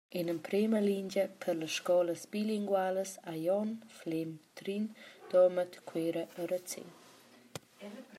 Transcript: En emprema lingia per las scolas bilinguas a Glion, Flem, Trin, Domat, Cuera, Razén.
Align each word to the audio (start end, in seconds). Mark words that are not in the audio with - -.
En 0.19 0.29
emprema 0.31 0.79
lingia 0.83 1.25
per 1.43 1.55
las 1.57 1.75
scolas 1.81 2.23
bilinguas 2.31 3.11
a 3.31 3.35
Glion, 3.35 3.75
Flem, 3.97 4.39
Trin, 4.55 4.89
Domat, 5.31 5.77
Cuera, 5.85 6.25
Razén. 6.47 6.89